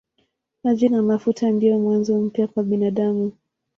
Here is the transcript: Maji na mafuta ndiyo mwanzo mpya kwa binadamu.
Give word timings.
Maji 0.63 0.89
na 0.89 1.01
mafuta 1.01 1.51
ndiyo 1.51 1.79
mwanzo 1.79 2.21
mpya 2.21 2.47
kwa 2.47 2.63
binadamu. 2.63 3.31